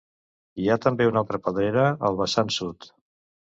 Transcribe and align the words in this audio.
Hi 0.63 0.65
ha 0.67 0.77
també 0.85 1.07
una 1.09 1.21
altra 1.25 1.41
pedrera 1.49 1.85
al 2.11 2.19
vessant 2.25 2.53
sud. 2.59 2.91